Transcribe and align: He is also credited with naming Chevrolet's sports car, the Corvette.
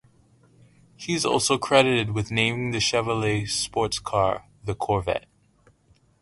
He 0.97 1.13
is 1.13 1.27
also 1.27 1.59
credited 1.59 2.09
with 2.09 2.31
naming 2.31 2.73
Chevrolet's 2.73 3.53
sports 3.53 3.99
car, 3.99 4.47
the 4.63 4.73
Corvette. 4.73 5.27